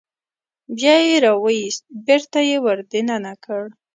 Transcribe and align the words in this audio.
بیا 0.77 0.95
یې 1.07 1.15
راوویست 1.25 1.83
بېرته 2.05 2.39
یې 2.49 2.57
ور 2.63 2.79
دننه 2.91 3.33
کړ. 3.45 3.63